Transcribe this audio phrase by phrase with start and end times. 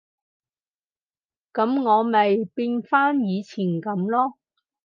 [1.53, 4.33] 噉我咪變返以前噉囉